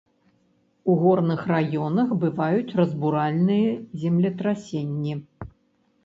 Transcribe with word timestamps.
У 0.91 0.93
горных 1.01 1.41
раёнах 1.51 2.07
бываюць 2.23 2.75
разбуральныя 2.79 3.75
землетрасенні. 4.05 5.13